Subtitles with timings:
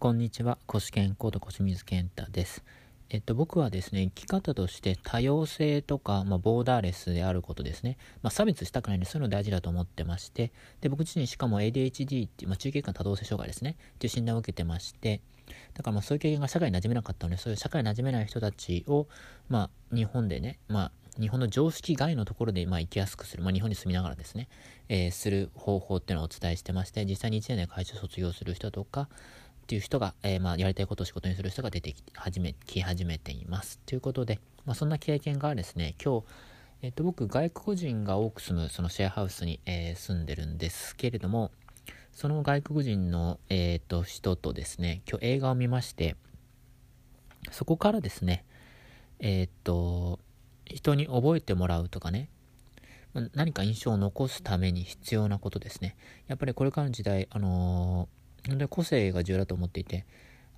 [0.00, 2.64] こんにちは、コシケンことコシミズケンタです。
[3.10, 7.98] えっと、僕はですね、生き方として多様性とか、まあ、ボーダーレスであることですね。
[8.22, 15.20] まあ、差別したくないんで、そういうの大事だと思ってまして、で、僕自身しかも ADHD っていう、まあ、中継間多動性障害ですね、っていう診断を受けてまして、
[15.74, 19.06] だからまあそういう経験が社会に馴染めなかったので、そういう社会に馴染めない人たちを、
[19.50, 24.48] まあ、日本でね、まあ、日本の常識外のところでまあ生きやすくする、まあ、日本に住みながらですね、
[24.88, 29.08] えー、する方法っていうのをお伝えしてまして、実際に1年で会社卒業する人とか、
[29.70, 33.78] っていう人が、えー、まあ、やりたいことを仕事にする人が出てき始め、き始めています。
[33.86, 36.26] ということで、まあ、そんな経験がですね、今日、
[36.82, 41.52] えっ、と、僕、外国人が多く住む、そのシェアハウスに、えー、住んでるんですけれども、
[42.12, 46.16] その外国人の、えっ、と、人とですね、今日映画を見まして、
[47.52, 48.44] そこからですね、
[49.20, 50.18] えっ、と、
[50.64, 52.28] 人に覚えてもらうとかね、
[53.34, 55.96] 何か印象を残すために必要なことですね。
[56.26, 60.06] やっぱりこれからの時代、あのー、で個性が重要だと思っていて、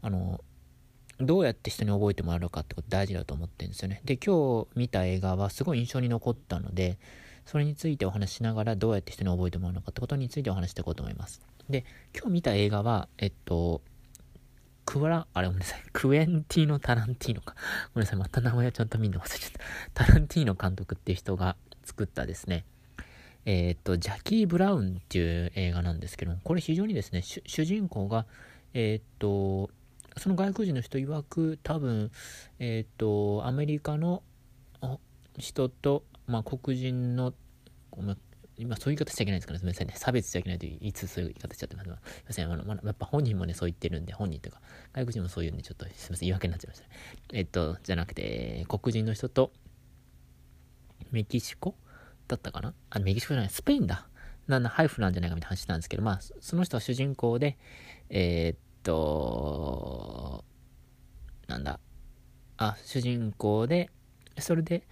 [0.00, 0.42] あの、
[1.18, 4.00] どうやって人に覚えてもらうかってこと大事だと思ってるんですよね。
[4.04, 6.98] で、今日見た映画はすごい印象に残ったので、
[7.44, 11.40] それについてお話ししながらどうやって人に覚えてもらうのかってことについてお話していこうと思います。
[11.68, 11.84] で、
[12.14, 13.82] 今日見た映画は、えっと、
[14.84, 17.54] クワラ、あれごめんなさい、クエンティーノ・タランティーノか。
[17.94, 19.50] ごめんなさい、また名前ちゃんと見んの忘れちゃっ
[19.94, 20.04] た。
[20.04, 22.64] タランティーノ監督っていう人が作ったですね、
[23.44, 28.26] えー、っと、ジャッキー・ブラウンっていう映画なんですけども、これ非常にですね、主人公が、
[28.74, 29.70] えー、っと、
[30.16, 32.10] その外国人の人曰く、多分、
[32.58, 34.22] え、っと、アメリカの
[35.38, 37.34] 人と、まあ、黒人の、
[37.90, 38.18] ごめん、
[38.58, 39.58] 今そういう言い方しちゃいけないんですかね。
[39.58, 39.94] すみませんね。
[39.96, 41.86] 差別しちゃいけないといつそういう言い方しちゃってます。
[41.86, 41.96] すみ
[42.26, 42.52] ません。
[42.52, 44.60] あの、まあやっぱ本人もね、そう言ってるんで、本人とか、
[44.92, 46.18] 外国人もそういうんで、ちょっとすみません。
[46.20, 46.90] 言い訳になっちゃいましたね。
[47.32, 49.52] えっと、じゃなくて、黒人の人と、
[51.10, 51.74] メキシコ
[52.32, 52.74] だったかな？
[52.90, 54.08] あ、メキシコじゃない、スペインだ。
[54.48, 57.58] なん、ハイフなんじゃないかみたいな話なんですけど、まあ、その人は主人公で、
[58.10, 60.44] えー、っと、
[61.46, 61.78] なんだ、
[62.56, 63.90] あ、主人公で、
[64.38, 64.82] それで、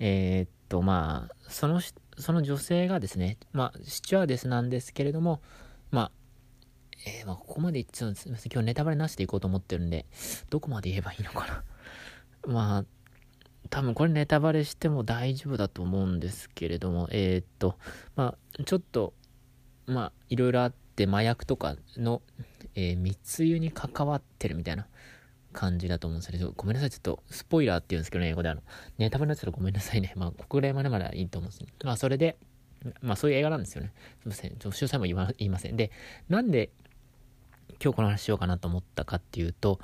[0.00, 1.80] えー、っと、まあ、その、
[2.18, 5.40] その女性がですね、まあ、シチュアーデスなんですけれども、
[5.90, 6.10] まあ、
[7.06, 8.22] えー、まあ、ここまで言っちゃうんです。
[8.22, 8.52] すみません。
[8.52, 10.06] 今日ネタバレなしでいこうと思ってるんで、
[10.50, 12.52] どこまで言えばいいのかな。
[12.52, 12.84] まあ、
[13.68, 17.76] 多分これネタバレしても大丈夫だと思うんですけれども、えー、っと、
[18.14, 19.14] まあ、ちょっと、
[19.86, 22.22] まあ、いろいろあって、麻薬とかの、
[22.74, 24.86] えー、密輸に関わってるみたいな
[25.52, 28.62] 感じだと思うんですけど、ごめんなさい、ちょっと、スポイラーって言うんですけどね、英語であの、
[28.98, 30.12] ネタバレになったらごめんなさいね。
[30.16, 31.68] まあ、ここぐらいまでまでいいと思うんですね。
[31.84, 32.36] まあ、それで、
[33.02, 33.92] まあ、そういう映画なんですよね。
[34.20, 34.50] すいません。
[34.50, 35.76] ちょっと詳細も言いません。
[35.76, 35.90] で、
[36.28, 36.70] なんで、
[37.82, 39.80] 今日この話しようかなと思ったかっていうと、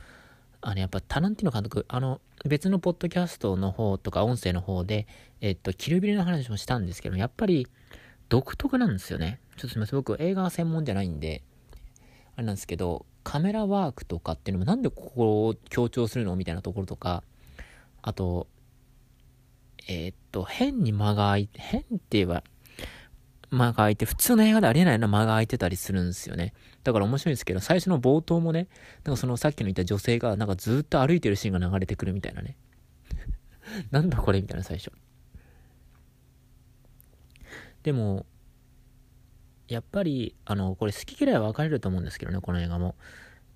[0.63, 5.07] あの、やっぱタランティーノ監督、あの、別のポッドキャストの方とか音声の方で、
[5.41, 7.67] えっと、キルビルの話もしたんですけど、やっぱり
[8.29, 9.41] 独特なんですよね。
[9.57, 9.99] ちょっとすみません。
[9.99, 11.43] 僕、映画専門じゃないんで、
[12.37, 17.25] あれなんですけど、カメラワークとかっていうのもなんでここを強調するのみたいなところとか、
[18.01, 18.47] あと、
[19.89, 22.45] えー、っと、変に間が空いて、変って言えば、
[23.53, 26.55] 間が空いて、普通の映画でありえないような間が空いてたりするんですよね。
[26.85, 28.69] だから面白いんですけど、最初の冒頭もね、
[29.05, 32.57] なんかそのさっきの言った女性が、なんかずっと歩いてるシーンが流れてくるみたいなね。
[33.93, 34.91] なんだこれみたいな最初。
[37.83, 38.27] でも、
[39.69, 42.97] やっぱり、あの、これ好き嫌いは分かれると思うんですけどね、この映画も。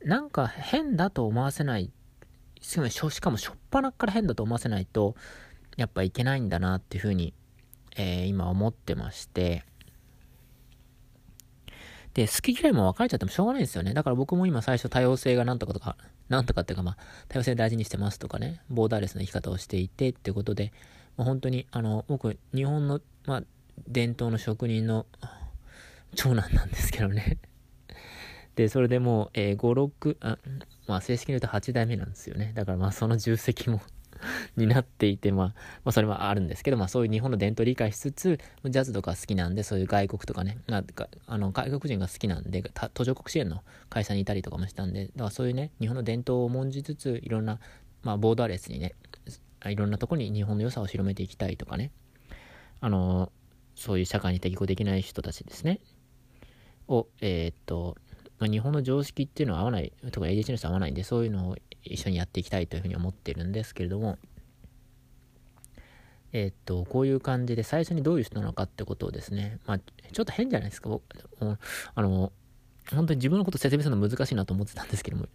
[0.04, 1.90] なんか変だと思わせない、
[2.60, 5.16] しかもしょっぱなから変だと思わせないと、
[5.76, 7.34] やっぱいけないんだなっていうふうに、
[7.96, 9.64] えー、今思ってまして、
[12.16, 13.92] で、好き嫌いも分かれちゃってもしょうがないんですよね。
[13.92, 15.98] だから僕も今最初多様性がなんとかとか、
[16.30, 16.96] なんとかっていうかまあ、
[17.28, 20.72] 多様性大事にしてますとかね、ボーダーレスな生き方をしていてってことで、
[21.18, 23.42] まあ、本当に、あの、僕、日本の、まあ、
[23.86, 25.04] 伝統の職人の
[26.14, 27.36] 長男なんですけどね
[28.56, 30.38] で、それでもう、えー、5、6、あ、
[30.86, 32.52] まあ正式に言うと8代目なんですよね。
[32.54, 33.82] だからまあその重責も
[34.56, 35.54] になっていて、まあ、ま
[35.86, 40.84] あ、それはあるんですけど、まあ、そういう日本の伝統を理解しつつ、ジャズとか好きなんで、そういう外国とかね、まあ、
[41.26, 42.62] あの外国人が好きなんで、
[42.94, 47.58] 途上国支援の会社にいたりとかもしたんで、だからそういうね、日本の伝統を重んじつつ、いろんな、
[48.02, 48.94] まあ、ボーダーレスにね、
[49.64, 51.90] いろんなとこに日本の良さを広めていきたいとかね、
[52.80, 53.32] あの、
[53.74, 55.80] そういう社会に適合できない人たちですね、
[56.88, 57.96] を、えー、っと、
[58.38, 61.56] まあ、日本の常識っていうのは合わない、とか ADHD の人は合わないんで、そういうのを
[61.92, 64.18] 一緒にやっていきたいというふうに思ってるんですけれども、
[66.32, 71.02] えー、っと、こういう感じで最初にどういう人なのかってことをですね、まあ、ちょっと変じゃないですか、僕、
[71.40, 72.32] あの、
[72.90, 75.28] 本当に自分のこと説明するの難しいなと思ってたんですけども、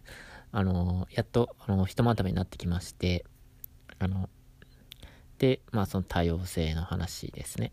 [0.52, 3.24] あの、やっと、あの、一まとめになってきまして、
[3.98, 4.28] あの、
[5.38, 7.72] で、まあ、その多様性の話ですね。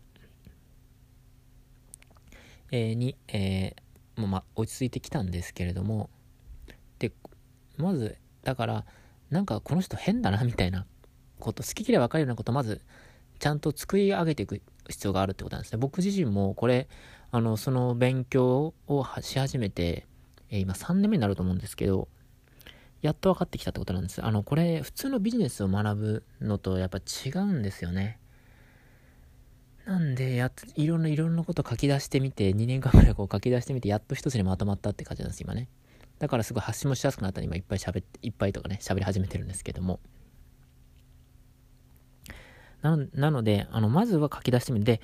[2.72, 6.10] えー、に、えー、もうまあ、落ち着いてきたんですけれども、
[6.98, 7.12] で、
[7.76, 8.84] まず、だから、
[9.30, 10.86] なんかこの人変だなみたいな
[11.38, 12.80] こと、好き嫌い分かるようなこと、まず、
[13.38, 15.78] ちゃんと作り上げていく必要があるってことなんですね。
[15.78, 16.88] 僕自身もこれ、
[17.30, 20.06] あの、その勉強をし始めて、
[20.50, 22.08] え、今3年目になると思うんですけど、
[23.02, 24.22] やっと分かってきたってことなんです。
[24.24, 28.18] あの、これ、普通のビジネスを学ぶのとやっぱ違うんですよね。
[29.86, 35.68] なんで、や、いろんな、いろんなこと書き出してみて、2年間ぐらいこう書き出してみて、やっと一つにまとまったって感じなんです、今ね。
[36.20, 40.00] だからすごい発信もしやすくなったら今いっぱい喋って、いっぱいとかね、喋り始めてるんですけども。
[42.82, 45.00] ななので、あの、まずは書き出してみて、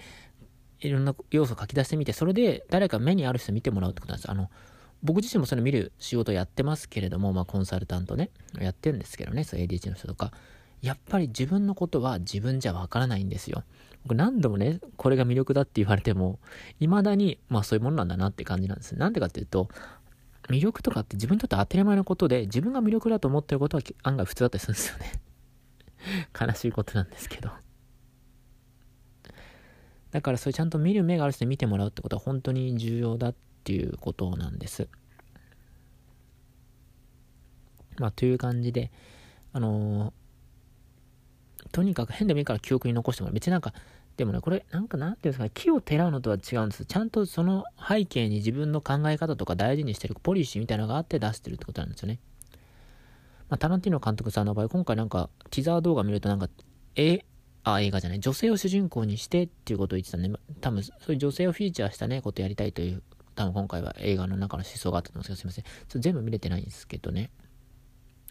[0.80, 4.30] いろんな要素を書き出してみて、それで誰か目にある人見てもらうってことなんです。
[4.30, 4.50] あの、
[5.02, 10.32] 僕自身もそれ見る仕事やってますけれども、まあコンサルタントね、やってるんですけどね、そう ADHD の人とか。
[10.82, 13.64] やっぱり自分のことは自分じゃわからないんですよ。
[14.04, 16.38] 僕何度もね、これが魅力だって言われても、
[16.78, 18.94] 未だに、まあそういうものなんだなって感じなんです。
[18.94, 19.68] なんでかっていうと、
[20.48, 25.12] 魅力とかって自分にとって当たり前のことで、自分が魅力だと思ってることは案外普通だったりするんですよね。
[26.38, 27.50] 悲しいことなんですけど。
[30.12, 33.34] だからそれちゃんと見る目がある人に見てもらうってことは本当に重要だっ
[33.64, 34.88] ていうことなんです。
[37.98, 38.92] まあという感じで、
[39.52, 43.34] あのー、とにかく変でもいいから記憶に残してもらう。
[43.34, 43.74] 別になんか、
[44.16, 46.86] でもね、これ、なんかなんていうんですか、木をてらうのとは違うんです。
[46.86, 52.18] ちゃんとその背景に自分の考え方とか大事にしてるポリシーみたいなのがあって出してるってことなんですよね。
[53.48, 56.48] まあ、タランティーノ監督さんの場合、今回なんか、ティザー動画見るとなんか、
[56.96, 57.24] え、
[57.62, 60.30] あ、映画じゃない、女性を主人公にしてっていうことを言ってたんで、
[60.60, 63.02] 多分そういう女性をフィーチャーしたね、ことやりたいという、
[63.34, 65.84] 多分今回は映画の中の思想があったと思うんですけど、すいません。
[65.88, 67.30] それ全部見れてないんですけどね。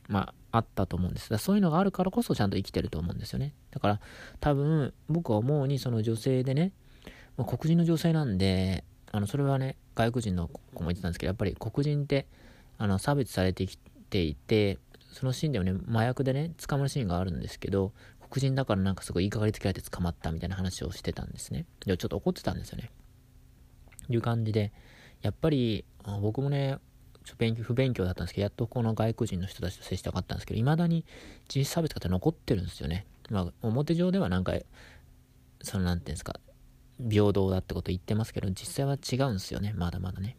[0.07, 1.36] まあ、あったと思うんです。
[1.38, 3.54] そういうのがあるからこそちゃんと生きてると思うんですよね。
[3.72, 4.00] だから、
[4.40, 6.72] 多分、僕は思うに、その女性でね、
[7.38, 12.28] まあ、黒人の女性なんで、あの、それはね、外国人の子も言ってたんですけど、やっぱり黒人って、
[12.78, 13.78] あの、差別されてき
[14.10, 17.94] ていて、そのシーンでもね、麻薬でね、捕まるシーンがあるんですけど、
[18.30, 21.66] 黒人だからなんかすごい言いかかりつけられて捕まったみたいな話をしてたんですね。
[21.86, 22.92] で、ちょっと怒ってたんですよね。
[24.10, 24.74] いう感じで、
[25.22, 25.86] やっぱり、
[26.22, 26.78] 僕もね、
[27.25, 31.04] ちょ勉強、不勉強だったんですけど、やっとこの外国人の人たちと接して分かったんですけど、未だに
[31.48, 33.06] 人種差別って残ってるんですよね。
[33.30, 34.54] まあ、表上ではなんか、
[35.62, 36.39] その、なんていうんですか、
[37.10, 39.74] 平等だってこと言ってますけど、実際は違うんですよね。
[39.75, 40.38] まだまだね。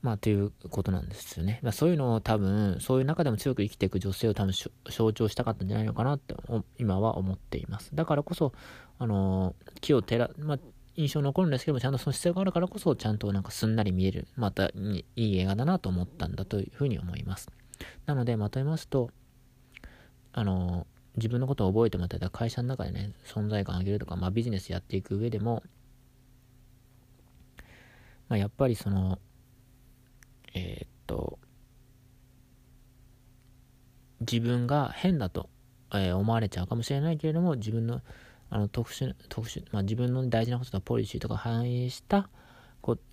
[0.00, 1.60] まあ、ということなんですよね。
[1.62, 4.54] まあ、そういうのを多分、そういう中でも強く生きていく女性を多分
[4.88, 6.34] 象徴したかったんじゃないのかなって
[6.78, 7.94] 今は思っています。
[7.94, 8.52] だからこそ、
[8.98, 10.58] あの、木を照ら、まあ、
[10.98, 17.48] 印象残るんですけども、ちゃんとその姿勢があるからこそ、ちゃんとなんかすんなり見える、またいい映画だなと思ったんだというふうに思います。
[18.06, 19.10] なので、まとめますと、
[20.32, 25.62] あの、自分のことを覚えてもらったり、会社の中でね、存在感を上げるとか、まあ、ビジネスやっていく上でも、
[28.28, 29.20] まあ、やっぱりその、
[30.54, 31.38] えー、っと、
[34.20, 35.48] 自分が変だと、
[35.92, 38.02] えー、思われちゃうかもしれないけれども、自分の
[38.50, 42.28] あの特殊、特殊、まあ、自分の大事なこととかポリシーとか反映した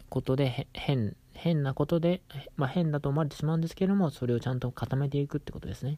[0.09, 2.21] ことで、変、変なことで、
[2.55, 5.93] まあ、変だと思われてしまうんですけれども、それをちゃんと固めていくってことですね。
[5.93, 5.97] っ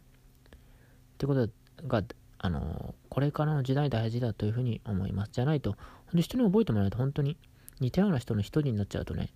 [1.17, 1.49] てこと
[1.87, 2.03] が、
[2.39, 5.31] あのこれからの時代大事だというふうに思います。
[5.33, 5.79] じゃないと、本
[6.11, 7.37] 当に人に覚えてもらえると本当に
[7.79, 9.33] 似たような人の一人になっちゃうとね、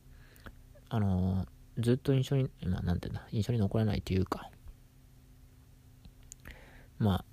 [0.90, 1.46] あの
[1.78, 4.50] ずっと印象に、まあ、なんていうんだ、印象に残らないというか、
[7.00, 7.26] まあ、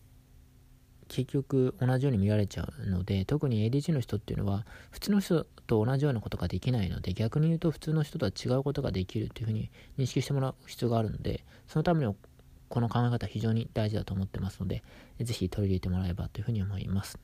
[1.18, 12.14] 結局同じように見られちゃうので、特に ADG の人っていうのは、普通の人と同じようなことができないので、逆に言うと普通の人とは違うことができるというふうに認識してもらう必要があるので、そのために
[12.68, 14.84] この考え方非常に大事だと思ってますので、
[15.20, 17.18] ぜひ取り入れてもらえばというふうに思います。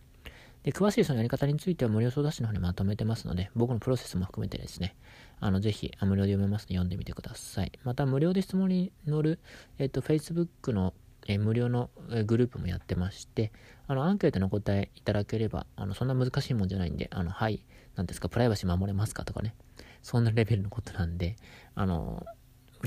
[0.64, 4.96] で、詳しいそのやり方については無料相談室の方にまとめてますので、僕のプロセスも含めてですね、
[5.38, 7.72] あの、ぜひ、無料で読めますので読んでみてください。
[7.84, 9.38] また、無料で質問に乗る、
[9.78, 10.94] えっと、Facebook の
[11.26, 11.90] え無料の
[12.26, 13.52] グループもやってまして、
[13.86, 17.64] あの、アンケートの答えいただければ、あの、そんな難しいもんじゃないんで、あの、はい、
[17.96, 19.54] なんですか、プライバシー守れますかとかね、
[20.02, 21.36] そんなレベルのことなんで、
[21.74, 22.24] あの、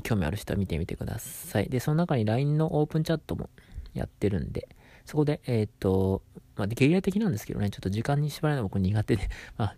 [0.02, 1.68] 興味ある人は見てみてください。
[1.68, 3.50] で、その中に LINE のオープンチャットも
[3.94, 4.68] やってるんで、
[5.04, 6.22] そこで、えっ、と、
[6.56, 9.76] まあ、ゲリラ的なんですけどね、ちょっと時間に縛られるの僕苦手で、 まあ、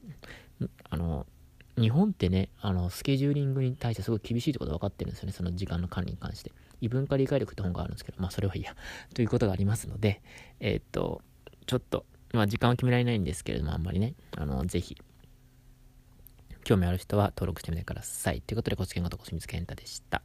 [0.90, 1.26] あの、
[1.79, 6.52] 日本ってね、あの、スケジューリングに対してすごい厳しいってこと分かってるんですよね、その時間の管理に関して。
[6.80, 8.75] 異文化理解力って本があるんですけど、まあそれはいいや、
[9.14, 10.22] ということがありますので、
[10.60, 11.22] えー、っと、
[11.66, 14.96] ちょっと、まあ時間は決められないんですけれども、あんまりね、あの、ぜひ、
[16.64, 18.42] 興味ある人は登録してみてください。
[18.42, 20.22] ということで、コツケンゴとこすみつけんたでした。